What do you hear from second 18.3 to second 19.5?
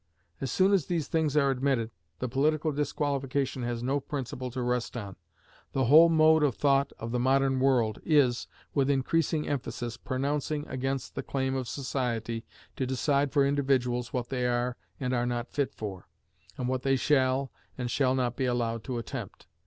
be allowed to attempt.